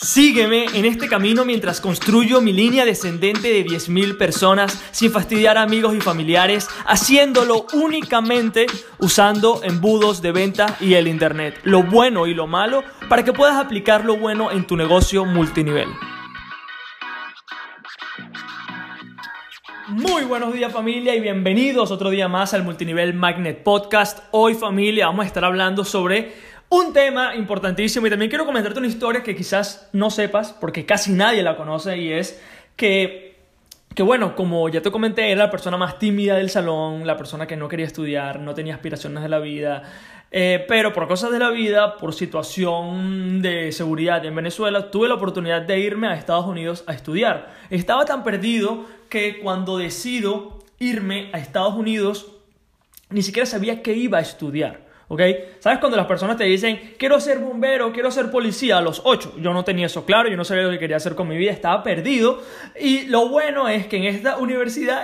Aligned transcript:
Sígueme 0.00 0.66
en 0.74 0.84
este 0.84 1.08
camino 1.08 1.44
mientras 1.44 1.80
construyo 1.80 2.40
mi 2.40 2.52
línea 2.52 2.84
descendente 2.84 3.48
de 3.48 3.66
10.000 3.66 4.16
personas 4.16 4.80
sin 4.92 5.10
fastidiar 5.10 5.58
a 5.58 5.62
amigos 5.62 5.92
y 5.96 6.00
familiares, 6.00 6.68
haciéndolo 6.86 7.66
únicamente 7.72 8.66
usando 9.00 9.60
embudos 9.64 10.22
de 10.22 10.30
venta 10.30 10.76
y 10.78 10.94
el 10.94 11.08
Internet, 11.08 11.58
lo 11.64 11.82
bueno 11.82 12.28
y 12.28 12.34
lo 12.34 12.46
malo, 12.46 12.84
para 13.08 13.24
que 13.24 13.32
puedas 13.32 13.56
aplicar 13.56 14.04
lo 14.04 14.16
bueno 14.16 14.52
en 14.52 14.68
tu 14.68 14.76
negocio 14.76 15.24
multinivel. 15.24 15.88
Muy 19.88 20.22
buenos 20.24 20.52
días 20.52 20.72
familia 20.72 21.16
y 21.16 21.20
bienvenidos 21.20 21.90
otro 21.90 22.10
día 22.10 22.28
más 22.28 22.54
al 22.54 22.62
Multinivel 22.62 23.14
Magnet 23.14 23.64
Podcast. 23.64 24.20
Hoy 24.30 24.54
familia 24.54 25.06
vamos 25.06 25.24
a 25.24 25.26
estar 25.26 25.44
hablando 25.44 25.84
sobre 25.84 26.34
un 26.70 26.92
tema 26.92 27.34
importantísimo 27.34 28.06
y 28.06 28.10
también 28.10 28.28
quiero 28.28 28.44
comentarte 28.44 28.78
una 28.78 28.88
historia 28.88 29.22
que 29.22 29.34
quizás 29.34 29.88
no 29.92 30.10
sepas 30.10 30.52
porque 30.52 30.84
casi 30.84 31.12
nadie 31.12 31.42
la 31.42 31.56
conoce 31.56 31.96
y 31.96 32.12
es 32.12 32.40
que, 32.76 33.36
que 33.94 34.02
bueno, 34.02 34.36
como 34.36 34.68
ya 34.68 34.82
te 34.82 34.90
comenté, 34.90 35.30
era 35.30 35.44
la 35.44 35.50
persona 35.50 35.76
más 35.76 35.98
tímida 35.98 36.36
del 36.36 36.50
salón, 36.50 37.06
la 37.06 37.16
persona 37.16 37.46
que 37.46 37.56
no 37.56 37.68
quería 37.68 37.86
estudiar, 37.86 38.40
no 38.40 38.54
tenía 38.54 38.74
aspiraciones 38.74 39.22
de 39.22 39.28
la 39.30 39.38
vida, 39.38 39.82
eh, 40.30 40.64
pero 40.68 40.92
por 40.92 41.08
cosas 41.08 41.30
de 41.30 41.38
la 41.38 41.50
vida, 41.50 41.96
por 41.96 42.14
situación 42.14 43.40
de 43.40 43.72
seguridad 43.72 44.24
en 44.26 44.34
Venezuela, 44.34 44.90
tuve 44.90 45.08
la 45.08 45.14
oportunidad 45.14 45.62
de 45.62 45.78
irme 45.80 46.08
a 46.08 46.14
Estados 46.14 46.46
Unidos 46.46 46.84
a 46.86 46.92
estudiar. 46.92 47.54
Estaba 47.70 48.04
tan 48.04 48.24
perdido 48.24 48.84
que 49.08 49.40
cuando 49.40 49.78
decido 49.78 50.58
irme 50.78 51.30
a 51.32 51.38
Estados 51.38 51.74
Unidos, 51.74 52.30
ni 53.08 53.22
siquiera 53.22 53.46
sabía 53.46 53.82
qué 53.82 53.94
iba 53.94 54.18
a 54.18 54.20
estudiar. 54.20 54.87
¿Ok? 55.08 55.20
¿Sabes 55.58 55.78
cuando 55.78 55.96
las 55.96 56.06
personas 56.06 56.36
te 56.36 56.44
dicen, 56.44 56.94
quiero 56.98 57.18
ser 57.18 57.38
bombero, 57.38 57.92
quiero 57.92 58.10
ser 58.10 58.30
policía 58.30 58.78
a 58.78 58.80
los 58.80 59.02
8? 59.04 59.36
Yo 59.38 59.52
no 59.52 59.64
tenía 59.64 59.86
eso 59.86 60.04
claro, 60.04 60.28
yo 60.28 60.36
no 60.36 60.44
sabía 60.44 60.64
lo 60.64 60.70
que 60.70 60.78
quería 60.78 60.96
hacer 60.96 61.14
con 61.14 61.28
mi 61.28 61.36
vida, 61.36 61.50
estaba 61.50 61.82
perdido. 61.82 62.42
Y 62.78 63.06
lo 63.06 63.28
bueno 63.28 63.68
es 63.68 63.86
que 63.86 63.96
en 63.96 64.04
esta 64.04 64.36
universidad 64.36 65.02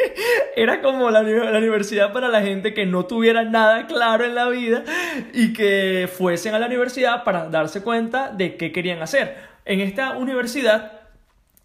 era 0.56 0.82
como 0.82 1.10
la, 1.10 1.22
la, 1.22 1.58
universidad 1.58 2.12
para 2.12 2.28
la 2.28 2.42
gente 2.42 2.74
que 2.74 2.86
no 2.86 3.06
tuviera 3.06 3.44
nada 3.44 3.86
claro 3.86 4.24
en 4.24 4.34
la 4.34 4.48
vida 4.48 4.84
y 5.32 5.52
que 5.52 6.08
fuesen 6.12 6.54
a 6.54 6.58
la 6.58 6.66
universidad 6.66 7.24
para 7.24 7.48
darse 7.48 7.82
cuenta 7.82 8.30
de 8.30 8.56
qué 8.56 8.70
querían 8.70 9.02
hacer. 9.02 9.36
En 9.64 9.80
esta 9.80 10.16
universidad 10.16 10.92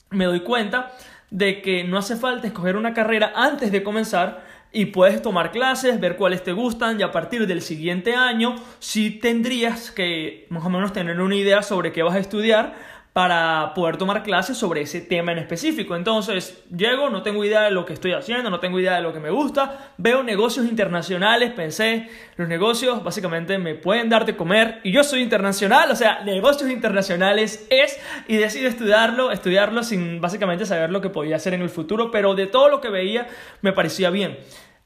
me 0.10 0.26
doy 0.26 0.42
cuenta 0.42 0.92
de 1.34 1.62
que 1.62 1.84
no 1.84 1.98
hace 1.98 2.16
falta 2.16 2.46
escoger 2.46 2.78
una 2.78 2.94
carrera 2.94 3.34
antes 3.36 3.72
de 3.72 3.82
comenzar, 3.82 4.53
y 4.74 4.88
puedes 4.88 5.22
tomar 5.22 5.52
clases, 5.52 6.00
ver 6.00 6.18
cuáles 6.18 6.44
te 6.44 6.52
gustan 6.52 7.00
y 7.00 7.04
a 7.04 7.12
partir 7.12 7.46
del 7.46 7.62
siguiente 7.62 8.16
año 8.16 8.56
sí 8.80 9.12
tendrías 9.12 9.92
que 9.92 10.48
más 10.50 10.66
o 10.66 10.70
menos 10.70 10.92
tener 10.92 11.22
una 11.22 11.36
idea 11.36 11.62
sobre 11.62 11.94
qué 11.94 12.02
vas 12.02 12.16
a 12.16 12.20
estudiar 12.20 12.76
para 13.14 13.76
poder 13.76 13.98
tomar 13.98 14.24
clases 14.24 14.58
sobre 14.58 14.82
ese 14.82 15.00
tema 15.00 15.32
en 15.32 15.38
específico. 15.38 15.96
Entonces, 15.96 16.64
llego, 16.76 17.12
no 17.12 17.22
tengo 17.22 17.46
idea 17.46 17.62
de 17.62 17.70
lo 17.70 17.86
que 17.86 17.94
estoy 17.94 18.14
haciendo, 18.14 18.50
no 18.50 18.60
tengo 18.60 18.80
idea 18.80 18.96
de 18.96 19.04
lo 19.04 19.14
que 19.14 19.20
me 19.20 19.30
gusta, 19.30 19.94
veo 19.98 20.24
negocios 20.24 20.66
internacionales, 20.66 21.52
pensé, 21.52 22.10
los 22.38 22.48
negocios 22.48 23.04
básicamente 23.04 23.60
me 23.60 23.76
pueden 23.76 24.10
dar 24.10 24.26
de 24.26 24.36
comer 24.36 24.82
y 24.84 24.92
yo 24.92 25.04
soy 25.04 25.22
internacional, 25.22 25.92
o 25.92 25.96
sea, 25.96 26.24
negocios 26.24 26.72
internacionales 26.72 27.68
es 27.70 28.00
y 28.28 28.38
decido 28.38 28.68
estudiarlo, 28.68 29.32
estudiarlo 29.32 29.84
sin 29.84 30.20
básicamente 30.20 30.66
saber 30.66 30.90
lo 30.90 31.00
que 31.00 31.12
podía 31.12 31.36
hacer 31.36 31.54
en 31.54 31.62
el 31.62 31.70
futuro, 31.70 32.10
pero 32.10 32.34
de 32.34 32.48
todo 32.48 32.68
lo 32.68 32.82
que 32.82 32.90
veía 32.90 33.28
me 33.62 33.74
parecía 33.74 34.10
bien. 34.10 34.40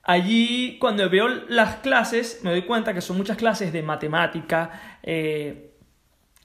Allí, 0.03 0.77
cuando 0.79 1.09
veo 1.09 1.27
las 1.49 1.77
clases, 1.77 2.41
me 2.43 2.51
doy 2.51 2.61
cuenta 2.63 2.93
que 2.93 3.01
son 3.01 3.17
muchas 3.17 3.37
clases 3.37 3.73
de 3.73 3.83
matemática, 3.83 4.99
eh, 5.03 5.76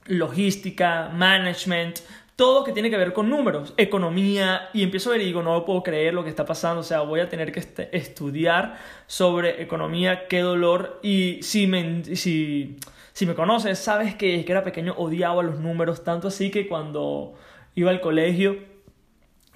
logística, 0.06 1.10
management, 1.12 2.00
todo 2.36 2.64
que 2.64 2.72
tiene 2.72 2.90
que 2.90 2.96
ver 2.96 3.12
con 3.12 3.28
números, 3.28 3.74
economía, 3.76 4.70
y 4.72 4.82
empiezo 4.82 5.10
a 5.10 5.12
ver 5.12 5.22
y 5.22 5.26
digo, 5.26 5.42
no 5.42 5.64
puedo 5.64 5.82
creer 5.82 6.14
lo 6.14 6.24
que 6.24 6.30
está 6.30 6.44
pasando, 6.44 6.80
o 6.80 6.84
sea, 6.84 7.02
voy 7.02 7.20
a 7.20 7.28
tener 7.28 7.52
que 7.52 7.60
este, 7.60 7.96
estudiar 7.96 8.78
sobre 9.06 9.62
economía, 9.62 10.26
qué 10.28 10.40
dolor, 10.40 10.98
y 11.02 11.38
si 11.42 11.66
me, 11.66 12.04
si, 12.16 12.78
si 13.12 13.26
me 13.26 13.34
conoces, 13.34 13.78
sabes 13.78 14.14
que, 14.14 14.44
que 14.44 14.52
era 14.52 14.64
pequeño, 14.64 14.94
odiaba 14.96 15.42
los 15.42 15.60
números, 15.60 16.04
tanto 16.04 16.28
así 16.28 16.50
que 16.50 16.66
cuando 16.66 17.34
iba 17.74 17.90
al 17.90 18.00
colegio, 18.00 18.56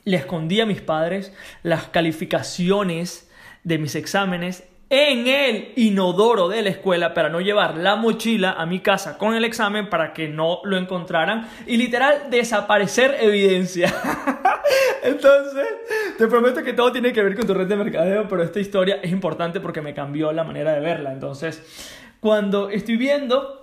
le 0.05 0.19
escondía 0.19 0.63
a 0.63 0.67
mis 0.67 0.81
padres 0.81 1.33
las 1.63 1.89
calificaciones 1.89 3.29
de 3.65 3.79
mis 3.79 3.97
exámenes 3.97 4.63
en 4.89 5.27
el 5.27 5.73
inodoro 5.75 6.49
de 6.49 6.63
la 6.63 6.71
escuela 6.71 7.13
para 7.13 7.29
no 7.29 7.41
llevar 7.41 7.77
la 7.77 7.97
mochila 7.97 8.53
a 8.53 8.67
mi 8.67 8.81
casa 8.81 9.19
con 9.19 9.35
el 9.35 9.45
examen 9.45 9.89
para 9.89 10.13
que 10.13 10.29
no 10.29 10.61
lo 10.65 10.77
encontraran 10.77 11.49
y 11.67 11.77
literal 11.77 12.31
desaparecer 12.31 13.17
evidencia. 13.21 13.93
Entonces, 15.03 15.67
te 16.19 16.27
prometo 16.29 16.63
que 16.63 16.73
todo 16.73 16.93
tiene 16.93 17.13
que 17.13 17.23
ver 17.23 17.35
con 17.35 17.47
tu 17.47 17.55
red 17.55 17.67
de 17.67 17.77
mercadeo, 17.77 18.29
pero 18.29 18.43
esta 18.43 18.61
historia 18.61 19.01
es 19.03 19.11
importante 19.11 19.61
porque 19.61 19.83
me 19.83 19.93
cambió 19.93 20.33
la 20.33 20.45
manera 20.45 20.73
de 20.73 20.81
verla. 20.81 21.13
Entonces, 21.13 21.63
cuando 22.21 22.71
estoy 22.71 22.97
viendo 22.97 23.63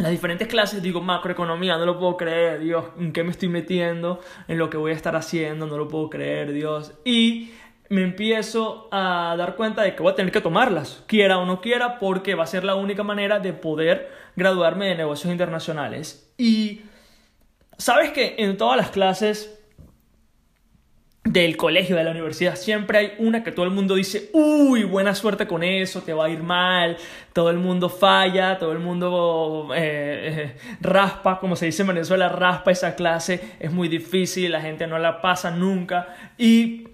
las 0.00 0.10
diferentes 0.10 0.48
clases, 0.48 0.82
digo, 0.82 1.02
macroeconomía, 1.02 1.76
no 1.76 1.84
lo 1.84 1.98
puedo 1.98 2.16
creer, 2.16 2.60
Dios, 2.60 2.86
¿en 2.98 3.12
qué 3.12 3.22
me 3.22 3.30
estoy 3.30 3.48
metiendo? 3.48 4.20
En 4.48 4.56
lo 4.56 4.70
que 4.70 4.78
voy 4.78 4.92
a 4.92 4.94
estar 4.94 5.14
haciendo, 5.14 5.66
no 5.66 5.76
lo 5.76 5.88
puedo 5.88 6.08
creer, 6.08 6.52
Dios. 6.52 6.94
Y 7.04 7.50
me 7.90 8.04
empiezo 8.04 8.88
a 8.92 9.34
dar 9.36 9.56
cuenta 9.56 9.82
de 9.82 9.96
que 9.96 10.02
voy 10.02 10.12
a 10.12 10.14
tener 10.14 10.32
que 10.32 10.40
tomarlas, 10.40 11.02
quiera 11.08 11.38
o 11.38 11.44
no 11.44 11.60
quiera, 11.60 11.98
porque 11.98 12.36
va 12.36 12.44
a 12.44 12.46
ser 12.46 12.62
la 12.62 12.76
única 12.76 13.02
manera 13.02 13.40
de 13.40 13.52
poder 13.52 14.10
graduarme 14.36 14.86
de 14.86 14.94
negocios 14.94 15.32
internacionales. 15.32 16.32
Y 16.38 16.82
sabes 17.76 18.12
que 18.12 18.36
en 18.38 18.56
todas 18.56 18.76
las 18.76 18.90
clases 18.92 19.60
del 21.24 21.56
colegio, 21.56 21.96
de 21.96 22.04
la 22.04 22.12
universidad, 22.12 22.54
siempre 22.54 22.98
hay 22.98 23.12
una 23.18 23.42
que 23.42 23.50
todo 23.50 23.64
el 23.64 23.72
mundo 23.72 23.96
dice, 23.96 24.30
uy, 24.34 24.84
buena 24.84 25.12
suerte 25.16 25.48
con 25.48 25.64
eso, 25.64 26.00
te 26.02 26.12
va 26.12 26.26
a 26.26 26.30
ir 26.30 26.44
mal, 26.44 26.96
todo 27.32 27.50
el 27.50 27.58
mundo 27.58 27.88
falla, 27.88 28.56
todo 28.56 28.70
el 28.70 28.78
mundo 28.78 29.70
eh, 29.74 30.54
eh, 30.54 30.76
raspa, 30.80 31.40
como 31.40 31.56
se 31.56 31.66
dice 31.66 31.82
en 31.82 31.88
Venezuela, 31.88 32.28
raspa 32.28 32.70
esa 32.70 32.94
clase, 32.94 33.56
es 33.58 33.72
muy 33.72 33.88
difícil, 33.88 34.52
la 34.52 34.60
gente 34.60 34.86
no 34.86 34.96
la 34.96 35.20
pasa 35.20 35.50
nunca. 35.50 36.14
Y 36.38 36.89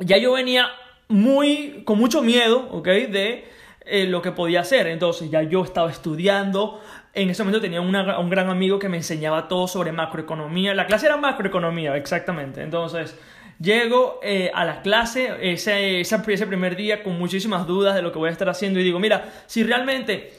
ya 0.00 0.18
yo 0.18 0.32
venía 0.32 0.68
muy, 1.08 1.82
con 1.84 1.98
mucho 1.98 2.22
miedo, 2.22 2.68
¿ok? 2.70 2.86
De 2.86 3.44
eh, 3.84 4.06
lo 4.06 4.20
que 4.22 4.32
podía 4.32 4.60
hacer. 4.60 4.86
Entonces 4.88 5.30
ya 5.30 5.42
yo 5.42 5.62
estaba 5.62 5.90
estudiando. 5.90 6.80
En 7.14 7.30
ese 7.30 7.42
momento 7.42 7.60
tenía 7.60 7.80
un 7.80 8.30
gran 8.30 8.50
amigo 8.50 8.78
que 8.78 8.88
me 8.88 8.98
enseñaba 8.98 9.48
todo 9.48 9.68
sobre 9.68 9.92
macroeconomía. 9.92 10.74
La 10.74 10.86
clase 10.86 11.06
era 11.06 11.16
macroeconomía, 11.16 11.96
exactamente. 11.96 12.62
Entonces 12.62 13.16
llego 13.58 14.20
eh, 14.22 14.50
a 14.52 14.64
la 14.64 14.82
clase 14.82 15.34
ese, 15.40 16.00
ese 16.00 16.46
primer 16.46 16.76
día 16.76 17.02
con 17.02 17.18
muchísimas 17.18 17.66
dudas 17.66 17.94
de 17.94 18.02
lo 18.02 18.12
que 18.12 18.18
voy 18.18 18.28
a 18.28 18.32
estar 18.32 18.48
haciendo 18.48 18.80
y 18.80 18.82
digo, 18.82 18.98
mira, 18.98 19.32
si 19.46 19.62
realmente 19.62 20.32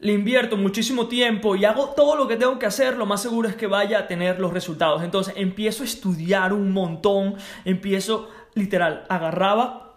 le 0.00 0.12
invierto 0.12 0.56
muchísimo 0.56 1.08
tiempo 1.08 1.56
y 1.56 1.64
hago 1.66 1.90
todo 1.90 2.16
lo 2.16 2.26
que 2.26 2.36
tengo 2.36 2.58
que 2.58 2.66
hacer, 2.66 2.96
lo 2.96 3.04
más 3.04 3.20
seguro 3.22 3.48
es 3.48 3.54
que 3.54 3.66
vaya 3.66 4.00
a 4.00 4.06
tener 4.06 4.40
los 4.40 4.52
resultados. 4.52 5.02
Entonces 5.02 5.34
empiezo 5.36 5.82
a 5.82 5.86
estudiar 5.86 6.52
un 6.52 6.72
montón, 6.72 7.36
empiezo 7.64 8.30
literal, 8.54 9.04
agarraba 9.08 9.90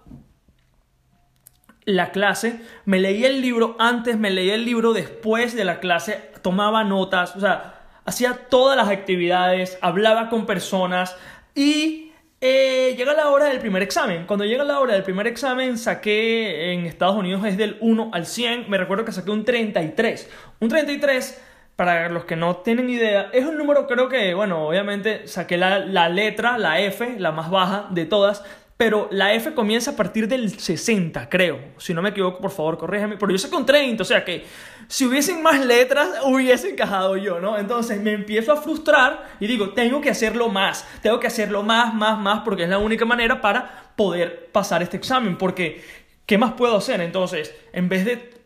la 1.86 2.12
clase, 2.12 2.62
me 2.86 3.00
leía 3.00 3.28
el 3.28 3.42
libro 3.42 3.76
antes, 3.80 4.18
me 4.18 4.32
leía 4.32 4.56
el 4.56 4.66
libro 4.66 4.94
después 4.94 5.56
de 5.56 5.66
la 5.66 5.80
clase, 5.80 6.32
tomaba 6.42 6.84
notas, 6.84 7.36
o 7.36 7.40
sea, 7.40 7.82
hacía 8.06 8.48
todas 8.50 8.78
las 8.78 8.90
actividades, 8.90 9.78
hablaba 9.82 10.30
con 10.30 10.46
personas 10.46 11.16
y 11.56 12.12
eh, 12.40 12.96
llega 12.98 13.14
la 13.14 13.30
hora 13.30 13.46
del 13.46 13.60
primer 13.60 13.82
examen. 13.82 14.26
Cuando 14.26 14.46
llega 14.46 14.64
la 14.64 14.80
hora 14.80 14.94
del 14.94 15.04
primer 15.04 15.28
examen, 15.28 15.78
saqué 15.78 16.74
en 16.74 16.86
Estados 16.86 17.16
Unidos 17.16 17.46
es 17.46 17.58
del 17.58 17.78
1 17.80 18.12
al 18.14 18.26
100, 18.26 18.70
me 18.70 18.78
recuerdo 18.78 19.06
que 19.06 19.12
saqué 19.12 19.32
un 19.32 19.46
33. 19.46 20.30
Un 20.60 20.70
33 20.70 21.42
para 21.76 22.10
los 22.10 22.26
que 22.26 22.36
no 22.36 22.58
tienen 22.58 22.90
idea, 22.90 23.30
es 23.34 23.46
un 23.46 23.58
número 23.58 23.88
creo 23.88 24.08
que, 24.08 24.34
bueno, 24.34 24.68
obviamente 24.68 25.28
saqué 25.28 25.58
la, 25.58 25.80
la, 25.80 26.08
letra, 26.10 26.58
la 26.58 26.80
F, 26.80 27.16
la 27.18 27.32
más 27.32 27.50
baja 27.50 27.88
de 27.90 28.06
todas, 28.06 28.44
pero 28.78 29.08
la 29.12 29.34
F 29.34 29.54
comienza 29.54 29.92
a 29.92 29.96
partir 29.96 30.28
del 30.28 30.60
60, 30.60 31.30
creo. 31.30 31.60
Si 31.78 31.94
no 31.94 32.02
me 32.02 32.10
equivoco, 32.10 32.40
por 32.40 32.52
favor, 32.52 32.78
corrígeme. 32.78 33.18
Pero 33.18 33.32
yo 33.32 33.38
saqué 33.38 33.56
un 33.56 33.66
30, 33.66 34.02
o 34.02 34.06
sea 34.06 34.26
que 34.26 34.46
si 34.88 35.06
hubiesen 35.06 35.42
más 35.42 35.66
letras, 35.66 36.10
hubiese 36.24 36.72
encajado 36.72 37.16
yo, 37.18 37.40
¿no? 37.40 37.58
Entonces 37.58 38.02
me 38.02 38.14
empiezo 38.14 38.52
a 38.52 38.58
frustrar 38.58 39.26
y 39.40 39.48
digo, 39.48 39.70
tengo 39.70 40.02
que 40.02 40.10
hacerlo 40.10 40.50
más, 40.50 40.88
tengo 41.02 41.20
que 41.20 41.28
hacerlo 41.28 41.64
más, 41.64 41.94
más, 41.94 42.20
más, 42.20 42.42
porque 42.44 42.64
es 42.64 42.70
la 42.70 42.78
única 42.78 43.06
manera 43.06 43.42
para 43.42 43.94
poder 43.96 44.50
pasar 44.52 44.84
este 44.84 44.98
examen, 44.98 45.38
porque 45.38 45.84
¿qué 46.26 46.38
más 46.38 46.54
puedo 46.54 46.78
hacer? 46.78 47.00
Entonces, 47.02 47.56
en 47.72 47.90
vez 47.90 48.06
de 48.06 48.43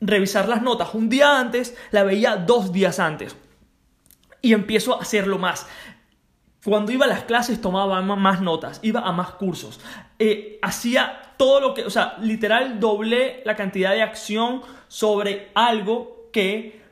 revisar 0.00 0.48
las 0.48 0.62
notas 0.62 0.94
un 0.94 1.08
día 1.08 1.38
antes, 1.38 1.76
la 1.90 2.04
veía 2.04 2.36
dos 2.36 2.72
días 2.72 2.98
antes. 2.98 3.36
Y 4.42 4.52
empiezo 4.52 4.94
a 4.94 5.02
hacerlo 5.02 5.38
más. 5.38 5.66
Cuando 6.64 6.92
iba 6.92 7.06
a 7.06 7.08
las 7.08 7.24
clases 7.24 7.60
tomaba 7.60 8.02
más 8.02 8.40
notas, 8.42 8.80
iba 8.82 9.00
a 9.00 9.12
más 9.12 9.30
cursos, 9.32 9.80
eh, 10.18 10.58
hacía 10.60 11.34
todo 11.38 11.60
lo 11.60 11.72
que, 11.72 11.84
o 11.84 11.90
sea, 11.90 12.16
literal 12.20 12.78
doblé 12.78 13.42
la 13.46 13.56
cantidad 13.56 13.92
de 13.92 14.02
acción 14.02 14.62
sobre 14.88 15.50
algo 15.54 16.28
que 16.32 16.82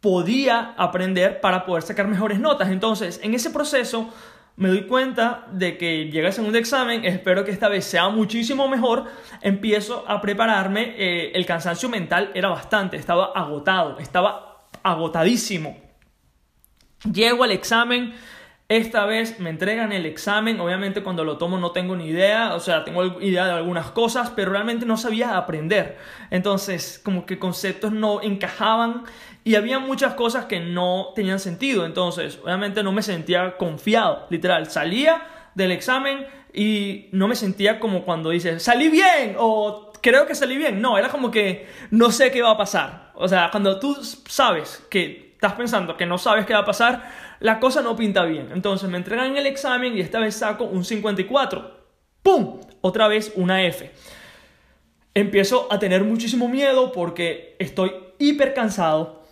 podía 0.00 0.74
aprender 0.76 1.40
para 1.40 1.64
poder 1.64 1.82
sacar 1.82 2.06
mejores 2.06 2.38
notas. 2.38 2.68
Entonces, 2.68 3.18
en 3.22 3.32
ese 3.32 3.48
proceso 3.48 4.10
me 4.56 4.68
doy 4.68 4.86
cuenta 4.86 5.46
de 5.50 5.76
que 5.76 6.10
llega 6.10 6.28
el 6.28 6.32
segundo 6.32 6.58
examen, 6.58 7.04
espero 7.04 7.44
que 7.44 7.50
esta 7.50 7.68
vez 7.68 7.84
sea 7.84 8.08
muchísimo 8.08 8.68
mejor, 8.68 9.06
empiezo 9.40 10.04
a 10.06 10.20
prepararme, 10.20 10.94
eh, 10.96 11.32
el 11.34 11.44
cansancio 11.44 11.88
mental 11.88 12.30
era 12.34 12.48
bastante, 12.48 12.96
estaba 12.96 13.32
agotado, 13.34 13.98
estaba 13.98 14.68
agotadísimo. 14.82 15.76
Llego 17.12 17.44
al 17.44 17.50
examen, 17.50 18.14
esta 18.68 19.04
vez 19.04 19.40
me 19.40 19.50
entregan 19.50 19.92
el 19.92 20.06
examen, 20.06 20.58
obviamente 20.58 21.02
cuando 21.02 21.22
lo 21.22 21.36
tomo 21.36 21.58
no 21.58 21.72
tengo 21.72 21.96
ni 21.96 22.06
idea, 22.06 22.54
o 22.54 22.60
sea, 22.60 22.82
tengo 22.82 23.20
idea 23.20 23.44
de 23.44 23.52
algunas 23.52 23.90
cosas, 23.90 24.30
pero 24.30 24.52
realmente 24.52 24.86
no 24.86 24.96
sabía 24.96 25.36
aprender. 25.36 25.98
Entonces, 26.30 27.00
como 27.04 27.26
que 27.26 27.38
conceptos 27.38 27.92
no 27.92 28.22
encajaban 28.22 29.04
y 29.44 29.56
había 29.56 29.78
muchas 29.78 30.14
cosas 30.14 30.46
que 30.46 30.60
no 30.60 31.08
tenían 31.14 31.38
sentido, 31.40 31.84
entonces 31.84 32.38
obviamente 32.42 32.82
no 32.82 32.92
me 32.92 33.02
sentía 33.02 33.58
confiado, 33.58 34.26
literal, 34.30 34.70
salía 34.70 35.22
del 35.54 35.70
examen 35.70 36.26
y 36.54 37.08
no 37.12 37.28
me 37.28 37.36
sentía 37.36 37.78
como 37.78 38.04
cuando 38.04 38.30
dices, 38.30 38.62
salí 38.62 38.88
bien 38.88 39.36
o 39.38 39.92
creo 40.00 40.26
que 40.26 40.34
salí 40.34 40.56
bien, 40.56 40.80
no, 40.80 40.96
era 40.96 41.10
como 41.10 41.30
que 41.30 41.68
no 41.90 42.10
sé 42.10 42.30
qué 42.30 42.40
va 42.40 42.52
a 42.52 42.56
pasar, 42.56 43.10
o 43.14 43.28
sea, 43.28 43.50
cuando 43.50 43.78
tú 43.78 43.94
sabes 44.26 44.86
que 44.88 45.24
estás 45.34 45.52
pensando 45.52 45.96
que 45.98 46.06
no 46.06 46.16
sabes 46.16 46.46
qué 46.46 46.54
va 46.54 46.60
a 46.60 46.64
pasar, 46.64 47.02
la 47.40 47.60
cosa 47.60 47.82
no 47.82 47.96
pinta 47.96 48.24
bien, 48.24 48.50
entonces 48.52 48.88
me 48.88 48.98
entregan 48.98 49.36
el 49.36 49.46
examen 49.46 49.96
y 49.96 50.00
esta 50.00 50.18
vez 50.18 50.36
saco 50.36 50.64
un 50.64 50.84
54, 50.84 51.84
¡pum! 52.22 52.60
Otra 52.80 53.08
vez 53.08 53.32
una 53.36 53.62
F. 53.64 53.90
Empiezo 55.14 55.72
a 55.72 55.78
tener 55.78 56.04
muchísimo 56.04 56.48
miedo 56.48 56.92
porque 56.92 57.56
estoy 57.58 57.92
hiper 58.18 58.54
cansado, 58.54 59.24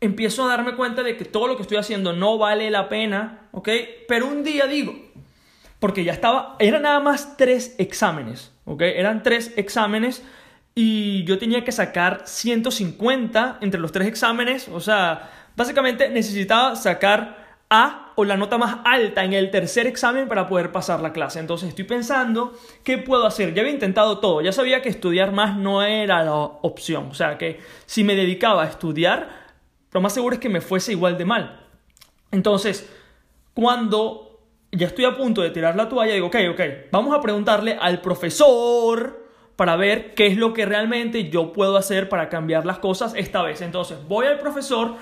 empiezo 0.00 0.44
a 0.44 0.48
darme 0.48 0.76
cuenta 0.76 1.02
de 1.02 1.16
que 1.16 1.24
todo 1.24 1.46
lo 1.46 1.56
que 1.56 1.62
estoy 1.62 1.76
haciendo 1.76 2.12
no 2.12 2.38
vale 2.38 2.70
la 2.70 2.88
pena, 2.88 3.48
¿ok? 3.52 3.68
Pero 4.08 4.26
un 4.26 4.42
día 4.42 4.66
digo, 4.66 4.94
porque 5.78 6.04
ya 6.04 6.12
estaba, 6.12 6.56
eran 6.58 6.82
nada 6.82 7.00
más 7.00 7.36
tres 7.36 7.74
exámenes, 7.78 8.52
¿ok? 8.64 8.82
Eran 8.82 9.22
tres 9.22 9.52
exámenes 9.56 10.22
y 10.74 11.24
yo 11.24 11.38
tenía 11.38 11.64
que 11.64 11.72
sacar 11.72 12.22
150 12.24 13.58
entre 13.60 13.80
los 13.80 13.92
tres 13.92 14.06
exámenes, 14.06 14.68
o 14.68 14.80
sea, 14.80 15.30
básicamente 15.60 16.08
necesitaba 16.08 16.74
sacar 16.74 17.58
A 17.68 18.14
o 18.16 18.24
la 18.24 18.38
nota 18.38 18.56
más 18.56 18.78
alta 18.82 19.24
en 19.24 19.34
el 19.34 19.50
tercer 19.50 19.86
examen 19.86 20.26
para 20.26 20.48
poder 20.48 20.72
pasar 20.72 21.00
la 21.02 21.12
clase. 21.12 21.38
Entonces 21.38 21.68
estoy 21.68 21.84
pensando, 21.84 22.54
¿qué 22.82 22.96
puedo 22.96 23.26
hacer? 23.26 23.52
Ya 23.52 23.60
había 23.60 23.74
intentado 23.74 24.20
todo, 24.20 24.40
ya 24.40 24.52
sabía 24.52 24.80
que 24.80 24.88
estudiar 24.88 25.32
más 25.32 25.58
no 25.58 25.82
era 25.82 26.24
la 26.24 26.32
opción, 26.34 27.08
o 27.10 27.14
sea, 27.14 27.36
que 27.36 27.60
si 27.84 28.04
me 28.04 28.16
dedicaba 28.16 28.62
a 28.62 28.68
estudiar, 28.68 29.28
lo 29.92 30.00
más 30.00 30.14
seguro 30.14 30.34
es 30.34 30.40
que 30.40 30.48
me 30.48 30.62
fuese 30.62 30.92
igual 30.92 31.18
de 31.18 31.26
mal. 31.26 31.60
Entonces, 32.32 32.90
cuando 33.52 34.40
ya 34.72 34.86
estoy 34.86 35.04
a 35.04 35.14
punto 35.14 35.42
de 35.42 35.50
tirar 35.50 35.76
la 35.76 35.90
toalla, 35.90 36.14
digo, 36.14 36.28
ok, 36.28 36.36
ok, 36.52 36.60
vamos 36.90 37.14
a 37.14 37.20
preguntarle 37.20 37.76
al 37.78 38.00
profesor 38.00 39.26
para 39.56 39.76
ver 39.76 40.14
qué 40.14 40.26
es 40.26 40.38
lo 40.38 40.54
que 40.54 40.64
realmente 40.64 41.28
yo 41.28 41.52
puedo 41.52 41.76
hacer 41.76 42.08
para 42.08 42.30
cambiar 42.30 42.64
las 42.64 42.78
cosas 42.78 43.12
esta 43.14 43.42
vez. 43.42 43.60
Entonces, 43.60 43.98
voy 44.08 44.26
al 44.26 44.38
profesor, 44.38 44.94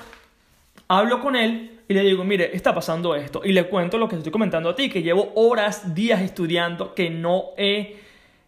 hablo 0.89 1.21
con 1.21 1.37
él 1.37 1.81
y 1.89 1.95
le 1.95 2.03
digo, 2.03 2.25
mire, 2.25 2.55
está 2.55 2.75
pasando 2.75 3.15
esto. 3.15 3.43
Y 3.45 3.53
le 3.53 3.69
cuento 3.69 3.97
lo 3.97 4.09
que 4.09 4.17
estoy 4.17 4.33
comentando 4.33 4.71
a 4.71 4.75
ti, 4.75 4.91
que 4.91 5.03
llevo 5.03 5.33
horas, 5.37 5.95
días 5.95 6.21
estudiando, 6.21 6.95
que 6.95 7.09
no 7.11 7.51
he, 7.57 7.97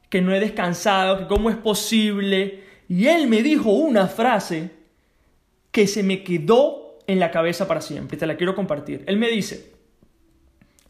que 0.08 0.20
no 0.20 0.34
he 0.34 0.40
descansado, 0.40 1.18
que 1.18 1.26
cómo 1.26 1.48
es 1.48 1.56
posible. 1.56 2.64
Y 2.88 3.06
él 3.06 3.28
me 3.28 3.42
dijo 3.42 3.70
una 3.70 4.08
frase 4.08 4.70
que 5.70 5.86
se 5.86 6.02
me 6.02 6.22
quedó 6.22 6.98
en 7.06 7.18
la 7.18 7.30
cabeza 7.30 7.66
para 7.66 7.80
siempre. 7.80 8.18
Te 8.18 8.26
la 8.26 8.36
quiero 8.36 8.54
compartir. 8.54 9.04
Él 9.06 9.16
me 9.16 9.28
dice, 9.28 9.72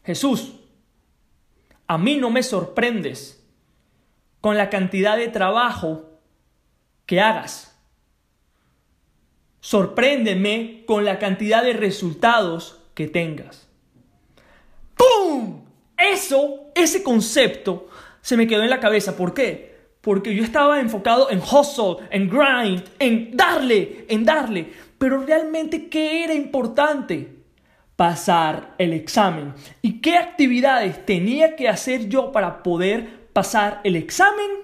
Jesús, 0.03 0.55
a 1.87 1.97
mí 1.97 2.17
no 2.17 2.29
me 2.29 2.43
sorprendes 2.43 3.45
con 4.41 4.57
la 4.57 4.69
cantidad 4.69 5.17
de 5.17 5.27
trabajo 5.27 6.19
que 7.05 7.21
hagas. 7.21 7.70
Sorpréndeme 9.61 10.83
con 10.85 11.05
la 11.05 11.17
cantidad 11.17 11.63
de 11.63 11.73
resultados 11.73 12.81
que 12.93 13.07
tengas. 13.07 13.69
¡Pum! 14.97 15.63
Eso, 15.97 16.71
ese 16.75 17.01
concepto, 17.01 17.87
se 18.21 18.35
me 18.35 18.47
quedó 18.47 18.63
en 18.63 18.69
la 18.69 18.79
cabeza. 18.79 19.15
¿Por 19.15 19.33
qué? 19.33 19.71
porque 20.01 20.33
yo 20.33 20.43
estaba 20.43 20.79
enfocado 20.79 21.29
en 21.29 21.39
hustle, 21.39 22.07
en 22.09 22.27
grind, 22.27 22.83
en 22.99 23.37
darle, 23.37 24.05
en 24.09 24.25
darle. 24.25 24.73
Pero 24.97 25.23
realmente, 25.23 25.87
¿qué 25.89 26.23
era 26.23 26.33
importante? 26.33 27.37
Pasar 27.95 28.73
el 28.79 28.93
examen. 28.93 29.53
¿Y 29.81 30.01
qué 30.01 30.17
actividades 30.17 31.05
tenía 31.05 31.55
que 31.55 31.69
hacer 31.69 32.09
yo 32.09 32.31
para 32.31 32.63
poder 32.63 33.27
pasar 33.31 33.79
el 33.83 33.95
examen? 33.95 34.60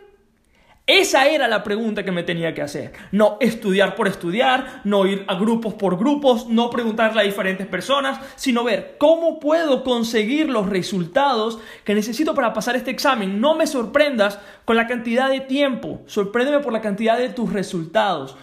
Esa 0.88 1.28
era 1.28 1.50
la 1.50 1.64
pregunta 1.64 2.06
que 2.06 2.14
me 2.14 2.24
tenía 2.24 2.54
que 2.54 2.62
hacer. 2.62 2.94
No 3.12 3.36
estudiar 3.42 3.94
por 3.96 4.08
estudiar, 4.08 4.80
no 4.86 5.06
ir 5.06 5.26
a 5.28 5.36
grupos 5.36 5.74
por 5.74 5.98
grupos, 6.00 6.48
no 6.48 6.70
preguntarle 6.70 7.20
a 7.20 7.26
diferentes 7.26 7.68
personas, 7.68 8.22
sino 8.38 8.64
ver 8.64 8.96
cómo 8.98 9.38
puedo 9.38 9.84
conseguir 9.84 10.50
los 10.50 10.70
resultados 10.70 11.60
que 11.84 11.94
necesito 11.94 12.34
para 12.34 12.54
pasar 12.54 12.78
este 12.78 12.92
examen. 12.92 13.42
No 13.42 13.54
me 13.54 13.68
sorprendas 13.68 14.40
con 14.64 14.78
la 14.78 14.88
cantidad 14.88 15.30
de 15.30 15.42
tiempo, 15.42 16.04
sorpréndeme 16.06 16.60
por 16.60 16.72
la 16.72 16.80
cantidad 16.80 17.18
de 17.18 17.30
tus 17.30 17.52
resultados. 17.52 18.38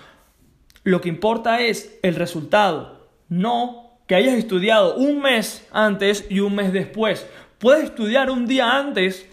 Lo 0.83 1.01
que 1.01 1.09
importa 1.09 1.63
es 1.63 1.99
el 2.03 2.15
resultado, 2.15 3.09
no 3.31 4.01
que 4.07 4.17
hayas 4.17 4.35
estudiado 4.35 4.97
un 4.97 5.23
mes 5.23 5.67
antes 5.73 6.27
y 6.29 6.41
un 6.41 6.55
mes 6.55 6.75
después. 6.75 7.27
Puedes 7.59 7.85
estudiar 7.85 8.31
un 8.31 8.47
día 8.47 8.77
antes 8.77 9.27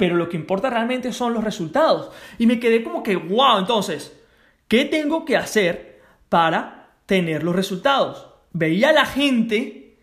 pero 0.00 0.16
lo 0.16 0.30
que 0.30 0.38
importa 0.38 0.70
realmente 0.70 1.12
son 1.12 1.34
los 1.34 1.44
resultados. 1.44 2.10
Y 2.38 2.46
me 2.46 2.58
quedé 2.58 2.82
como 2.82 3.02
que, 3.02 3.16
wow, 3.16 3.58
entonces, 3.58 4.18
¿qué 4.66 4.86
tengo 4.86 5.26
que 5.26 5.36
hacer 5.36 6.00
para 6.30 6.94
tener 7.04 7.42
los 7.42 7.54
resultados? 7.54 8.26
Veía 8.54 8.88
a 8.88 8.92
la 8.94 9.04
gente 9.04 9.98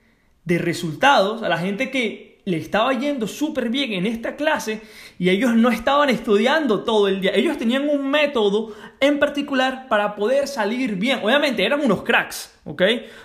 de 0.46 0.60
resultados, 0.60 1.42
a 1.42 1.50
la 1.50 1.58
gente 1.58 1.90
que 1.90 2.44
le 2.46 2.58
estaba 2.58 2.94
yendo 2.94 3.26
súper 3.26 3.70
bien 3.70 3.92
en 3.94 4.06
esta 4.06 4.36
clase 4.36 4.82
y 5.18 5.30
ellos 5.30 5.56
no 5.56 5.70
estaban 5.70 6.10
estudiando 6.10 6.84
todo 6.84 7.08
el 7.08 7.20
día. 7.20 7.32
Ellos 7.34 7.58
tenían 7.58 7.90
un 7.90 8.08
método 8.08 8.76
en 9.00 9.18
particular 9.18 9.88
para 9.90 10.16
poder 10.16 10.48
salir 10.48 10.98
bien. 10.98 11.22
Obviamente 11.24 11.66
eran 11.66 11.82
unos 11.82 12.04
cracks, 12.04 12.56
¿ok? 12.66 12.84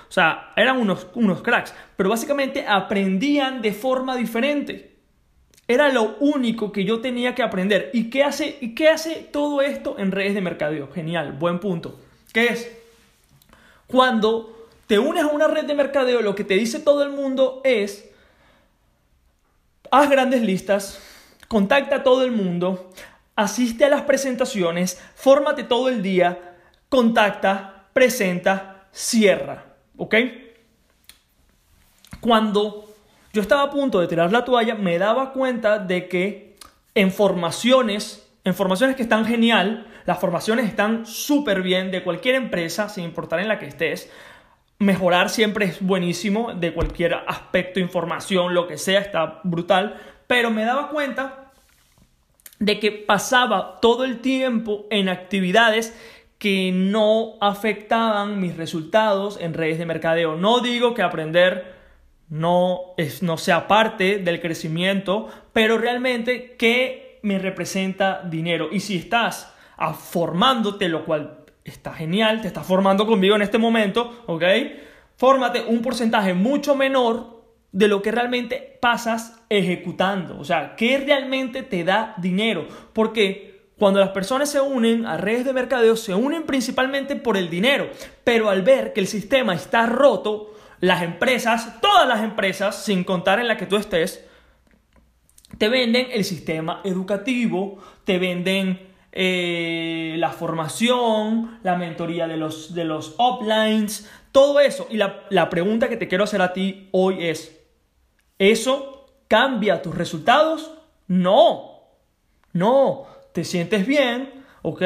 O 0.09 0.13
sea, 0.13 0.53
eran 0.57 0.79
unos, 0.79 1.07
unos 1.17 1.43
cracks, 1.43 1.75
pero 1.99 2.09
básicamente 2.09 2.65
aprendían 2.67 3.61
de 3.61 3.75
forma 3.75 4.17
diferente. 4.17 4.92
Era 5.73 5.89
lo 5.89 6.17
único 6.21 6.71
que 6.71 6.85
yo 6.85 7.01
tenía 7.01 7.35
que 7.35 7.43
aprender. 7.43 7.89
¿Y 7.95 8.11
qué 8.11 8.25
hace, 8.25 8.59
y 8.61 8.75
qué 8.75 8.91
hace 8.91 9.27
todo 9.33 9.63
esto 9.63 9.99
en 9.99 10.13
redes 10.13 10.35
de 10.35 10.43
mercadeo? 10.43 10.93
Genial, 10.93 11.33
buen 11.33 11.61
punto. 11.61 11.99
¿Qué 12.31 12.49
es? 12.49 12.71
Cuando 13.87 14.69
te 14.87 14.99
unes 14.99 15.25
a 15.25 15.29
una 15.29 15.49
red 15.49 15.65
de 15.65 15.75
mercadeo, 15.75 16.21
lo 16.21 16.35
que 16.35 16.45
te 16.45 16.55
dice 16.55 16.79
todo 16.79 17.03
el 17.03 17.09
mundo 17.09 17.63
es, 17.65 18.07
haz 19.91 20.11
grandes 20.11 20.43
listas, 20.43 21.01
contacta 21.49 21.97
a 21.97 22.03
todo 22.03 22.23
el 22.23 22.33
mundo, 22.33 22.91
asiste 23.35 23.87
a 23.87 23.89
las 23.89 24.03
presentaciones, 24.03 25.01
fórmate 25.15 25.65
todo 25.65 25.89
el 25.89 26.03
día, 26.03 26.59
contacta, 26.91 27.89
presenta, 27.95 28.89
cierra. 28.93 29.65
¿Ok? 29.97 30.17
Cuando 32.21 32.92
yo 33.33 33.41
estaba 33.41 33.63
a 33.63 33.71
punto 33.71 34.01
de 34.01 34.09
tirar 34.09 34.31
la 34.31 34.45
toalla, 34.45 34.75
me 34.75 34.99
daba 34.99 35.33
cuenta 35.33 35.79
de 35.79 36.09
que 36.09 36.57
en 36.95 37.11
formaciones, 37.11 38.31
en 38.45 38.55
formaciones 38.55 38.97
que 38.97 39.03
están 39.03 39.25
genial, 39.25 39.87
las 40.05 40.19
formaciones 40.19 40.67
están 40.67 41.07
súper 41.07 41.63
bien 41.63 41.91
de 41.91 42.03
cualquier 42.03 42.35
empresa, 42.35 42.89
sin 42.89 43.05
importar 43.05 43.41
en 43.41 43.49
la 43.49 43.59
que 43.59 43.67
estés. 43.67 44.11
Mejorar 44.79 45.31
siempre 45.31 45.67
es 45.67 45.81
buenísimo, 45.81 46.53
de 46.53 46.75
cualquier 46.75 47.15
aspecto, 47.27 47.81
información, 47.81 48.53
lo 48.53 48.67
que 48.67 48.77
sea, 48.77 49.01
está 49.01 49.41
brutal. 49.45 49.97
Pero 50.27 50.51
me 50.51 50.65
daba 50.65 50.89
cuenta 50.89 51.53
de 52.59 52.79
que 52.79 52.93
pasaba 52.93 53.81
todo 53.81 54.05
el 54.05 54.21
tiempo 54.21 54.87
en 54.91 55.09
actividades 55.09 55.97
que 56.39 56.73
no 56.73 57.35
afectaban 57.41 58.41
mis 58.41 58.57
resultados 58.57 59.39
en 59.41 59.55
redes 59.55 59.79
de 59.79 59.87
mercadeo. 59.87 60.37
No 60.37 60.61
digo 60.61 60.93
que 60.93 61.03
aprender 61.03 61.82
no, 62.33 62.95
es, 62.97 63.23
no 63.23 63.37
sea 63.37 63.69
parte 63.69 64.17
del 64.17 64.41
crecimiento, 64.41 65.29
pero 65.53 65.77
realmente 65.77 66.57
¿qué 66.59 67.21
me 67.23 67.39
representa 67.39 68.23
dinero. 68.25 68.71
Y 68.73 68.81
si 68.81 68.97
estás 68.97 69.53
formándote, 70.11 70.89
lo 70.89 71.05
cual 71.05 71.45
está 71.63 71.93
genial, 71.93 72.41
te 72.41 72.49
estás 72.49 72.67
formando 72.67 73.07
conmigo 73.07 73.37
en 73.37 73.43
este 73.43 73.59
momento, 73.59 74.25
¿ok? 74.27 74.45
Fórmate 75.17 75.63
un 75.67 75.83
porcentaje 75.83 76.33
mucho 76.33 76.75
menor 76.75 77.43
de 77.71 77.89
lo 77.89 78.01
que 78.01 78.11
realmente 78.11 78.79
pasas 78.81 79.45
ejecutando. 79.51 80.39
O 80.39 80.45
sea, 80.45 80.75
¿qué 80.75 80.97
realmente 80.97 81.63
te 81.63 81.85
da 81.85 82.15
dinero? 82.17 82.67
Porque 82.95 83.53
Cuando 83.79 83.99
las 83.99 84.11
personas 84.11 84.49
se 84.49 84.61
unen 84.61 85.07
a 85.07 85.17
redes 85.17 85.45
de 85.45 85.53
mercadeo, 85.53 85.97
se 85.97 86.15
unen 86.15 86.45
principalmente 86.45 87.17
por 87.17 87.37
el 87.37 87.51
dinero, 87.51 87.91
pero 88.23 88.49
al 88.49 88.63
ver 88.63 88.93
que 88.93 89.01
el 89.01 89.09
sistema 89.09 89.55
está 89.55 89.87
roto, 89.87 90.53
las 90.83 91.03
empresas, 91.03 91.81
todas 91.81 92.09
las 92.09 92.25
empresas, 92.25 92.85
sin 92.85 93.05
contar 93.05 93.39
en 93.39 93.47
la 93.47 93.57
que 93.57 93.67
tú 93.67 93.77
estés, 93.77 94.27
te 95.57 95.69
venden 95.69 96.09
el 96.11 96.25
sistema 96.25 96.81
educativo, 96.83 97.79
te 98.05 98.19
venden 98.19 98.91
eh, 99.13 100.17
la 100.19 100.31
formación, 100.31 101.61
la 101.63 101.77
mentoría 101.77 102.27
de 102.27 102.37
los, 102.37 102.75
de 102.75 102.85
los 102.85 103.15
uplines, 103.17 104.11
todo 104.33 104.59
eso. 104.59 104.89
Y 104.91 104.97
la, 104.97 105.23
la 105.31 105.49
pregunta 105.51 105.89
que 105.89 105.97
te 105.97 106.09
quiero 106.09 106.25
hacer 106.25 106.43
a 106.43 106.53
ti 106.53 106.89
hoy 106.91 107.29
es, 107.29 107.65
¿eso 108.41 109.07
cambia 109.29 109.83
tus 109.83 109.95
resultados? 109.95 110.73
No, 111.07 111.85
no, 112.53 113.07
te 113.33 113.45
sientes 113.45 113.87
bien, 113.87 114.45
¿ok? 114.63 114.83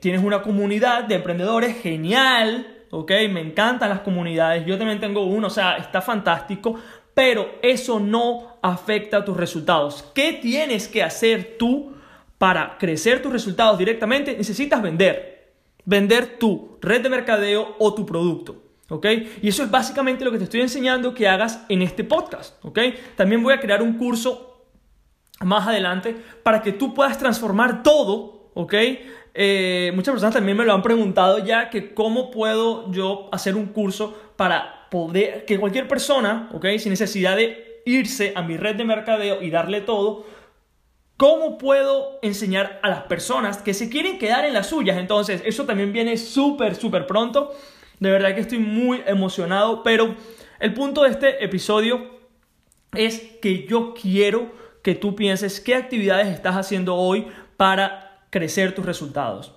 Tienes 0.00 0.22
una 0.22 0.42
comunidad 0.42 1.04
de 1.04 1.16
emprendedores 1.16 1.76
genial, 1.82 2.79
¿ok? 2.90 3.10
Me 3.30 3.40
encantan 3.40 3.88
las 3.88 4.00
comunidades, 4.00 4.66
yo 4.66 4.76
también 4.76 5.00
tengo 5.00 5.24
uno, 5.24 5.46
o 5.46 5.50
sea, 5.50 5.76
está 5.76 6.00
fantástico, 6.00 6.78
pero 7.14 7.58
eso 7.62 8.00
no 8.00 8.58
afecta 8.62 9.18
a 9.18 9.24
tus 9.24 9.36
resultados. 9.36 10.04
¿Qué 10.14 10.34
tienes 10.34 10.88
que 10.88 11.02
hacer 11.02 11.56
tú 11.58 11.94
para 12.38 12.78
crecer 12.78 13.20
tus 13.22 13.32
resultados 13.32 13.78
directamente? 13.78 14.36
Necesitas 14.36 14.80
vender. 14.80 15.54
Vender 15.84 16.38
tu 16.38 16.78
red 16.80 17.02
de 17.02 17.08
mercadeo 17.08 17.76
o 17.78 17.94
tu 17.94 18.06
producto. 18.06 18.62
¿Ok? 18.88 19.06
Y 19.42 19.48
eso 19.48 19.62
es 19.62 19.70
básicamente 19.70 20.24
lo 20.24 20.32
que 20.32 20.38
te 20.38 20.44
estoy 20.44 20.60
enseñando 20.62 21.14
que 21.14 21.28
hagas 21.28 21.64
en 21.68 21.82
este 21.82 22.04
podcast. 22.04 22.62
¿Ok? 22.64 22.78
También 23.16 23.42
voy 23.42 23.54
a 23.54 23.60
crear 23.60 23.82
un 23.82 23.96
curso 23.96 24.66
más 25.40 25.66
adelante 25.68 26.16
para 26.42 26.60
que 26.60 26.72
tú 26.72 26.92
puedas 26.92 27.18
transformar 27.18 27.82
todo. 27.82 28.50
¿Ok? 28.54 28.74
Eh, 29.34 29.92
muchas 29.94 30.12
personas 30.12 30.34
también 30.34 30.56
me 30.56 30.64
lo 30.64 30.72
han 30.72 30.82
preguntado 30.82 31.38
ya 31.38 31.70
que 31.70 31.94
cómo 31.94 32.30
puedo 32.30 32.90
yo 32.90 33.28
hacer 33.32 33.54
un 33.54 33.66
curso 33.66 34.18
para 34.36 34.88
poder, 34.90 35.44
que 35.44 35.58
cualquier 35.58 35.86
persona, 35.86 36.48
¿ok? 36.52 36.66
Sin 36.78 36.90
necesidad 36.90 37.36
de 37.36 37.82
irse 37.84 38.32
a 38.34 38.42
mi 38.42 38.56
red 38.56 38.76
de 38.76 38.84
mercadeo 38.84 39.42
y 39.42 39.50
darle 39.50 39.80
todo, 39.80 40.26
¿cómo 41.16 41.58
puedo 41.58 42.18
enseñar 42.22 42.80
a 42.82 42.88
las 42.88 43.02
personas 43.04 43.58
que 43.58 43.74
se 43.74 43.88
quieren 43.88 44.18
quedar 44.18 44.44
en 44.44 44.54
las 44.54 44.68
suyas? 44.68 44.98
Entonces, 44.98 45.42
eso 45.44 45.64
también 45.64 45.92
viene 45.92 46.16
súper, 46.16 46.74
súper 46.74 47.06
pronto. 47.06 47.52
De 47.98 48.10
verdad 48.10 48.34
que 48.34 48.40
estoy 48.40 48.58
muy 48.58 49.02
emocionado, 49.06 49.82
pero 49.82 50.14
el 50.58 50.74
punto 50.74 51.02
de 51.02 51.10
este 51.10 51.44
episodio 51.44 52.18
es 52.94 53.20
que 53.40 53.66
yo 53.66 53.94
quiero 53.94 54.50
que 54.82 54.94
tú 54.94 55.14
pienses 55.14 55.60
qué 55.60 55.74
actividades 55.74 56.28
estás 56.28 56.56
haciendo 56.56 56.96
hoy 56.96 57.26
para 57.56 58.09
crecer 58.30 58.74
tus 58.74 58.86
resultados. 58.86 59.52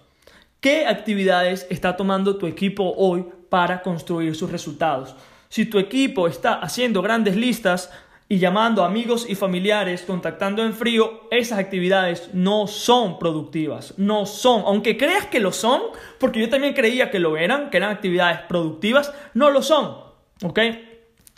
¿Qué 0.59 0.85
actividades 0.85 1.67
está 1.69 1.95
tomando 1.95 2.37
tu 2.37 2.47
equipo 2.47 2.93
hoy 2.97 3.25
para 3.53 3.83
construir 3.83 4.35
sus 4.35 4.51
resultados. 4.51 5.15
Si 5.47 5.67
tu 5.67 5.77
equipo 5.77 6.27
está 6.27 6.55
haciendo 6.55 7.03
grandes 7.03 7.35
listas 7.35 7.91
y 8.27 8.39
llamando 8.39 8.83
a 8.83 8.87
amigos 8.87 9.27
y 9.29 9.35
familiares, 9.35 10.01
contactando 10.01 10.65
en 10.65 10.73
frío, 10.73 11.27
esas 11.29 11.59
actividades 11.59 12.31
no 12.33 12.65
son 12.65 13.19
productivas, 13.19 13.93
no 13.97 14.25
son, 14.25 14.63
aunque 14.65 14.97
creas 14.97 15.27
que 15.27 15.39
lo 15.39 15.51
son, 15.51 15.83
porque 16.19 16.39
yo 16.39 16.49
también 16.49 16.73
creía 16.73 17.11
que 17.11 17.19
lo 17.19 17.37
eran, 17.37 17.69
que 17.69 17.77
eran 17.77 17.91
actividades 17.91 18.39
productivas, 18.49 19.13
no 19.35 19.51
lo 19.51 19.61
son, 19.61 19.97
¿ok? 20.41 20.59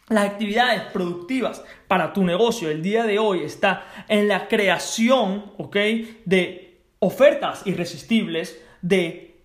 Las 0.07 0.25
actividades 0.27 0.83
productivas 0.93 1.65
para 1.89 2.13
tu 2.13 2.23
negocio 2.23 2.71
el 2.71 2.81
día 2.81 3.03
de 3.03 3.19
hoy 3.19 3.43
está 3.43 4.05
en 4.07 4.29
la 4.29 4.47
creación, 4.47 5.51
¿ok? 5.57 5.75
De 6.23 6.64
ofertas 7.05 7.61
irresistibles, 7.65 8.59
de 8.81 9.35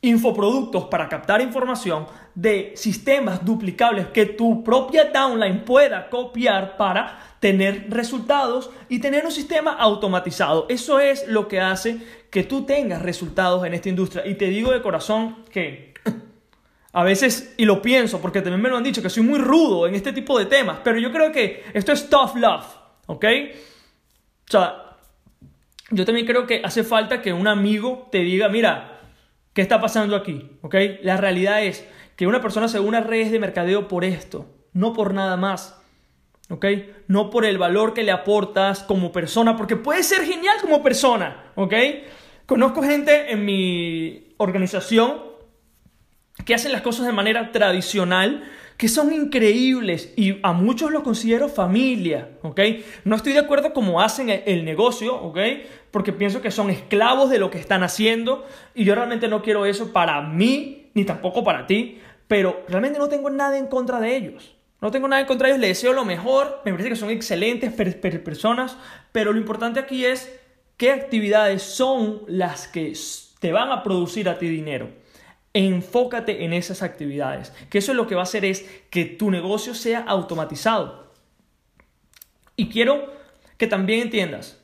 infoproductos 0.00 0.84
para 0.84 1.08
captar 1.08 1.40
información 1.40 2.06
de 2.34 2.72
sistemas 2.76 3.44
duplicables 3.44 4.08
que 4.08 4.26
tu 4.26 4.62
propia 4.62 5.04
downline 5.04 5.64
pueda 5.64 6.10
copiar 6.10 6.76
para 6.76 7.36
tener 7.40 7.86
resultados 7.88 8.70
y 8.88 8.98
tener 8.98 9.24
un 9.24 9.32
sistema 9.32 9.72
automatizado. 9.72 10.66
Eso 10.68 11.00
es 11.00 11.26
lo 11.26 11.48
que 11.48 11.60
hace 11.60 11.98
que 12.30 12.42
tú 12.42 12.64
tengas 12.64 13.00
resultados 13.00 13.64
en 13.64 13.72
esta 13.72 13.88
industria. 13.88 14.26
Y 14.26 14.34
te 14.34 14.46
digo 14.46 14.72
de 14.72 14.82
corazón 14.82 15.44
que 15.50 15.94
a 16.92 17.02
veces, 17.02 17.54
y 17.56 17.64
lo 17.64 17.80
pienso 17.82 18.20
porque 18.20 18.40
también 18.40 18.60
me 18.60 18.68
lo 18.68 18.76
han 18.76 18.84
dicho, 18.84 19.02
que 19.02 19.10
soy 19.10 19.22
muy 19.22 19.38
rudo 19.38 19.86
en 19.86 19.94
este 19.94 20.12
tipo 20.12 20.38
de 20.38 20.46
temas, 20.46 20.78
pero 20.84 20.98
yo 20.98 21.10
creo 21.10 21.32
que 21.32 21.64
esto 21.72 21.92
es 21.92 22.08
tough 22.08 22.36
love, 22.36 22.66
¿ok? 23.06 23.24
O 24.46 24.50
sea, 24.50 24.83
yo 25.94 26.04
también 26.04 26.26
creo 26.26 26.46
que 26.46 26.62
hace 26.64 26.84
falta 26.84 27.22
que 27.22 27.32
un 27.32 27.46
amigo 27.46 28.08
te 28.10 28.18
diga, 28.18 28.48
mira, 28.48 28.94
¿Qué 29.54 29.62
está 29.62 29.80
pasando 29.80 30.16
aquí? 30.16 30.50
¿Ok? 30.62 30.74
La 31.02 31.16
realidad 31.16 31.62
es 31.62 31.86
que 32.16 32.26
una 32.26 32.40
persona 32.40 32.66
se 32.66 32.80
une 32.80 32.98
a 32.98 33.00
redes 33.00 33.30
de 33.30 33.38
mercadeo 33.38 33.86
por 33.86 34.04
esto, 34.04 34.46
no 34.72 34.92
por 34.92 35.14
nada 35.14 35.36
más. 35.36 35.80
¿Ok? 36.50 36.66
No 37.06 37.30
por 37.30 37.46
el 37.46 37.56
valor 37.56 37.94
que 37.94 38.02
le 38.02 38.10
aportas 38.10 38.82
como 38.82 39.12
persona, 39.12 39.56
porque 39.56 39.76
puede 39.76 40.02
ser 40.02 40.24
genial 40.24 40.56
como 40.60 40.82
persona. 40.82 41.52
¿Ok? 41.54 41.72
Conozco 42.46 42.82
gente 42.82 43.32
en 43.32 43.44
mi 43.44 44.34
organización 44.38 45.22
que 46.44 46.54
hacen 46.54 46.72
las 46.72 46.82
cosas 46.82 47.06
de 47.06 47.12
manera 47.12 47.52
tradicional, 47.52 48.44
que 48.76 48.88
son 48.88 49.12
increíbles 49.12 50.12
y 50.16 50.40
a 50.42 50.52
muchos 50.52 50.90
los 50.90 51.02
considero 51.02 51.48
familia, 51.48 52.30
¿ok? 52.42 52.60
No 53.04 53.16
estoy 53.16 53.32
de 53.32 53.38
acuerdo 53.38 53.72
cómo 53.72 54.00
hacen 54.00 54.30
el 54.30 54.64
negocio, 54.64 55.14
¿ok? 55.14 55.38
Porque 55.90 56.12
pienso 56.12 56.42
que 56.42 56.50
son 56.50 56.70
esclavos 56.70 57.30
de 57.30 57.38
lo 57.38 57.50
que 57.50 57.58
están 57.58 57.82
haciendo 57.82 58.44
y 58.74 58.84
yo 58.84 58.94
realmente 58.94 59.28
no 59.28 59.42
quiero 59.42 59.66
eso 59.66 59.92
para 59.92 60.20
mí 60.22 60.90
ni 60.94 61.04
tampoco 61.04 61.44
para 61.44 61.66
ti, 61.66 62.00
pero 62.26 62.64
realmente 62.68 62.98
no 62.98 63.08
tengo 63.08 63.30
nada 63.30 63.58
en 63.58 63.66
contra 63.66 64.00
de 64.00 64.16
ellos. 64.16 64.56
No 64.80 64.90
tengo 64.90 65.08
nada 65.08 65.20
en 65.20 65.26
contra 65.26 65.46
de 65.46 65.54
ellos, 65.54 65.60
les 65.60 65.70
deseo 65.70 65.92
lo 65.92 66.04
mejor, 66.04 66.60
me 66.64 66.72
parece 66.72 66.90
que 66.90 66.96
son 66.96 67.10
excelentes 67.10 67.72
personas, 67.72 68.76
pero 69.12 69.32
lo 69.32 69.38
importante 69.38 69.80
aquí 69.80 70.04
es 70.04 70.30
qué 70.76 70.90
actividades 70.90 71.62
son 71.62 72.22
las 72.26 72.68
que 72.68 72.92
te 73.38 73.52
van 73.52 73.70
a 73.70 73.82
producir 73.82 74.28
a 74.28 74.38
ti 74.38 74.48
dinero 74.48 75.04
enfócate 75.54 76.44
en 76.44 76.52
esas 76.52 76.82
actividades, 76.82 77.52
que 77.70 77.78
eso 77.78 77.92
es 77.92 77.96
lo 77.96 78.08
que 78.08 78.16
va 78.16 78.22
a 78.22 78.24
hacer 78.24 78.44
es 78.44 78.68
que 78.90 79.04
tu 79.04 79.30
negocio 79.30 79.74
sea 79.74 80.00
automatizado. 80.00 81.12
Y 82.56 82.68
quiero 82.68 83.12
que 83.56 83.68
también 83.68 84.00
entiendas 84.00 84.60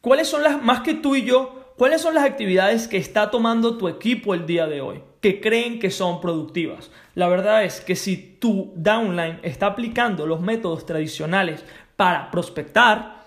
cuáles 0.00 0.28
son 0.28 0.42
las, 0.42 0.62
más 0.62 0.80
que 0.80 0.94
tú 0.94 1.16
y 1.16 1.24
yo, 1.24 1.74
cuáles 1.76 2.02
son 2.02 2.14
las 2.14 2.24
actividades 2.24 2.86
que 2.86 2.98
está 2.98 3.30
tomando 3.30 3.78
tu 3.78 3.88
equipo 3.88 4.34
el 4.34 4.46
día 4.46 4.66
de 4.66 4.82
hoy, 4.82 5.02
que 5.22 5.40
creen 5.40 5.78
que 5.78 5.90
son 5.90 6.20
productivas. 6.20 6.90
La 7.14 7.26
verdad 7.28 7.64
es 7.64 7.80
que 7.80 7.96
si 7.96 8.16
tu 8.38 8.72
downline 8.76 9.40
está 9.42 9.66
aplicando 9.66 10.26
los 10.26 10.40
métodos 10.40 10.84
tradicionales 10.84 11.64
para 11.96 12.30
prospectar, 12.30 13.24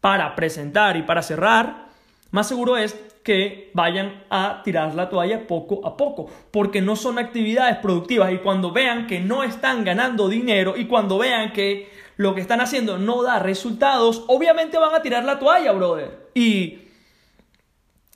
para 0.00 0.36
presentar 0.36 0.96
y 0.96 1.02
para 1.02 1.22
cerrar, 1.22 1.88
más 2.30 2.46
seguro 2.46 2.76
es 2.76 2.96
que 3.26 3.72
vayan 3.74 4.22
a 4.30 4.62
tirar 4.62 4.94
la 4.94 5.10
toalla 5.10 5.48
poco 5.48 5.84
a 5.84 5.96
poco, 5.96 6.30
porque 6.52 6.80
no 6.80 6.94
son 6.94 7.18
actividades 7.18 7.78
productivas 7.78 8.32
y 8.32 8.38
cuando 8.38 8.70
vean 8.70 9.08
que 9.08 9.18
no 9.18 9.42
están 9.42 9.82
ganando 9.84 10.28
dinero 10.28 10.76
y 10.76 10.86
cuando 10.86 11.18
vean 11.18 11.52
que 11.52 11.90
lo 12.16 12.36
que 12.36 12.40
están 12.40 12.60
haciendo 12.60 12.98
no 12.98 13.24
da 13.24 13.40
resultados, 13.40 14.22
obviamente 14.28 14.78
van 14.78 14.94
a 14.94 15.02
tirar 15.02 15.24
la 15.24 15.40
toalla, 15.40 15.72
brother. 15.72 16.28
Y, 16.34 16.82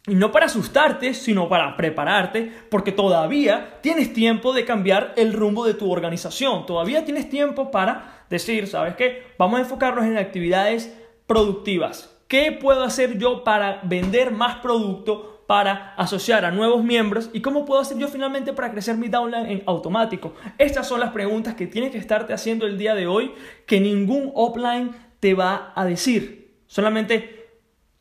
y 0.07 0.15
no 0.15 0.31
para 0.31 0.47
asustarte, 0.47 1.13
sino 1.13 1.49
para 1.49 1.77
prepararte, 1.77 2.53
porque 2.71 2.93
todavía 2.93 3.81
tienes 3.81 4.13
tiempo 4.13 4.53
de 4.53 4.65
cambiar 4.65 5.13
el 5.17 5.33
rumbo 5.33 5.67
de 5.67 5.75
tu 5.75 5.91
organización, 5.91 6.67
todavía 6.67 7.05
tienes 7.05 7.29
tiempo 7.29 7.73
para 7.73 8.27
decir, 8.31 8.69
¿sabes 8.69 8.95
qué? 8.95 9.25
Vamos 9.39 9.59
a 9.59 9.63
enfocarnos 9.63 10.05
en 10.05 10.19
actividades 10.19 10.97
productivas 11.27 12.20
¿Qué 12.31 12.53
puedo 12.53 12.85
hacer 12.85 13.19
yo 13.19 13.43
para 13.43 13.81
vender 13.83 14.31
más 14.31 14.59
producto, 14.59 15.43
para 15.49 15.95
asociar 15.97 16.45
a 16.45 16.53
nuevos 16.53 16.85
miembros? 16.85 17.29
¿Y 17.33 17.41
cómo 17.41 17.65
puedo 17.65 17.81
hacer 17.81 17.99
yo 17.99 18.07
finalmente 18.07 18.53
para 18.53 18.71
crecer 18.71 18.97
mi 18.97 19.09
downline 19.09 19.51
en 19.51 19.63
automático? 19.67 20.35
Estas 20.57 20.87
son 20.87 21.01
las 21.01 21.11
preguntas 21.11 21.57
que 21.57 21.67
tienes 21.67 21.91
que 21.91 21.99
estarte 21.99 22.33
haciendo 22.33 22.67
el 22.67 22.79
día 22.79 22.95
de 22.95 23.09
hoy 23.09 23.33
que 23.67 23.81
ningún 23.81 24.31
offline 24.37 24.93
te 25.19 25.35
va 25.35 25.73
a 25.75 25.85
decir. 25.85 26.55
Solamente 26.69 27.49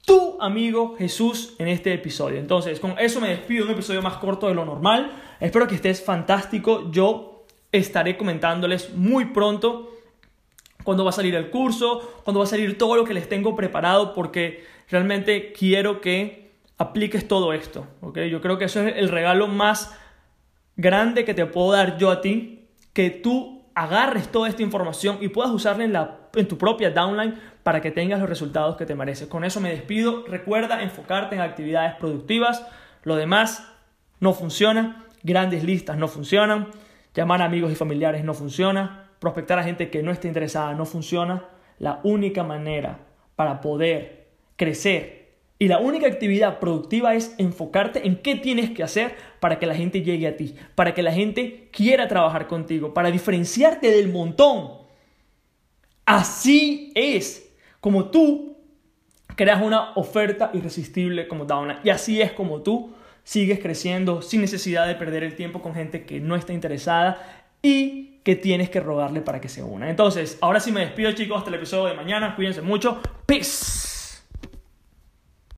tu 0.06 0.40
amigo 0.40 0.96
Jesús 0.96 1.56
en 1.58 1.68
este 1.68 1.92
episodio. 1.92 2.38
Entonces, 2.38 2.80
con 2.80 3.00
eso 3.00 3.20
me 3.20 3.30
despido, 3.30 3.66
un 3.66 3.72
episodio 3.72 4.04
más 4.04 4.18
corto 4.18 4.48
de 4.48 4.54
lo 4.54 4.64
normal. 4.64 5.12
Espero 5.40 5.68
que 5.68 5.74
estés 5.74 6.04
fantástico. 6.04 6.92
Yo 6.92 7.48
estaré 7.72 8.16
comentándoles 8.16 8.94
muy 8.94 9.26
pronto 9.26 9.90
cuándo 10.90 11.04
va 11.04 11.12
a 11.12 11.14
salir 11.14 11.36
el 11.36 11.52
curso, 11.52 12.22
cuándo 12.24 12.40
va 12.40 12.46
a 12.46 12.48
salir 12.48 12.76
todo 12.80 12.96
lo 12.96 13.04
que 13.04 13.14
les 13.14 13.30
tengo 13.30 13.56
preparado, 13.56 14.16
porque 14.16 14.66
realmente 14.90 15.54
quiero 15.54 16.02
que 16.02 16.50
apliques 16.80 17.28
todo 17.28 17.54
esto. 17.54 17.86
¿okay? 18.02 18.32
Yo 18.32 18.42
creo 18.42 18.58
que 18.58 18.66
eso 18.66 18.82
es 18.82 18.98
el 18.98 19.10
regalo 19.10 19.48
más 19.48 19.96
grande 20.78 21.26
que 21.26 21.36
te 21.36 21.46
puedo 21.46 21.74
dar 21.74 22.00
yo 22.00 22.10
a 22.10 22.22
ti, 22.22 22.70
que 22.92 23.12
tú 23.12 23.66
agarres 23.76 24.32
toda 24.32 24.50
esta 24.50 24.64
información 24.64 25.20
y 25.22 25.28
puedas 25.28 25.52
usarla 25.52 25.84
en 25.84 25.94
la 25.94 26.16
en 26.34 26.48
tu 26.48 26.58
propia 26.58 26.90
downline 26.90 27.36
para 27.62 27.82
que 27.82 27.92
tengas 27.92 28.20
los 28.20 28.28
resultados 28.28 28.76
que 28.76 28.88
te 28.88 28.96
mereces. 28.96 29.28
Con 29.28 29.44
eso 29.44 29.62
me 29.62 29.70
despido. 29.70 30.26
Recuerda 30.26 30.82
enfocarte 30.82 31.36
en 31.36 31.42
actividades 31.42 31.98
productivas. 31.98 32.66
Lo 33.04 33.16
demás 33.16 33.72
no 34.20 34.34
funciona. 34.34 35.06
Grandes 35.22 35.64
listas 35.64 36.00
no 36.00 36.08
funcionan. 36.08 36.70
Llamar 37.14 37.44
a 37.44 37.46
amigos 37.46 37.72
y 37.72 37.76
familiares 37.76 38.24
no 38.24 38.34
funciona. 38.34 38.99
Prospectar 39.20 39.60
a 39.60 39.64
gente 39.64 39.90
que 39.90 40.04
no 40.04 40.12
esté 40.12 40.28
interesada 40.28 40.74
no 40.74 40.86
funciona. 40.86 41.46
La 41.78 42.00
única 42.04 42.44
manera 42.44 43.00
para 43.36 43.62
poder 43.62 44.28
crecer 44.56 45.20
y 45.62 45.68
la 45.68 45.80
única 45.80 46.08
actividad 46.08 46.60
productiva 46.60 47.16
es 47.16 47.36
enfocarte 47.38 48.08
en 48.08 48.16
qué 48.16 48.36
tienes 48.36 48.70
que 48.70 48.82
hacer 48.82 49.18
para 49.42 49.60
que 49.60 49.66
la 49.66 49.76
gente 49.76 50.02
llegue 50.02 50.26
a 50.26 50.38
ti, 50.38 50.56
para 50.74 50.94
que 50.94 51.04
la 51.04 51.12
gente 51.12 51.68
quiera 51.74 52.08
trabajar 52.08 52.48
contigo, 52.48 52.94
para 52.94 53.12
diferenciarte 53.12 53.92
del 53.92 54.08
montón. 54.08 54.72
Así 56.06 56.94
es 56.96 57.54
como 57.82 58.10
tú 58.10 58.58
creas 59.36 59.62
una 59.62 59.92
oferta 59.96 60.50
irresistible 60.54 61.28
como 61.28 61.44
Downa. 61.44 61.82
Y 61.84 61.90
así 61.90 62.22
es 62.22 62.32
como 62.32 62.62
tú 62.62 62.94
sigues 63.24 63.60
creciendo 63.60 64.22
sin 64.22 64.40
necesidad 64.40 64.88
de 64.88 64.96
perder 64.96 65.24
el 65.24 65.36
tiempo 65.36 65.62
con 65.62 65.76
gente 65.76 66.06
que 66.06 66.22
no 66.22 66.38
está 66.38 66.54
interesada 66.54 67.46
y 67.62 68.09
que 68.24 68.36
tienes 68.36 68.70
que 68.70 68.80
rogarle 68.80 69.22
para 69.22 69.42
que 69.42 69.50
se 69.50 69.64
una. 69.64 69.90
Entonces, 69.90 70.38
ahora 70.42 70.60
sí 70.60 70.72
me 70.72 70.82
despido 70.82 71.12
chicos 71.14 71.38
hasta 71.38 71.50
el 71.50 71.56
episodio 71.56 71.86
de 71.86 71.94
mañana. 71.96 72.36
Cuídense 72.36 72.62
mucho. 72.62 73.00
Peace. 73.26 73.89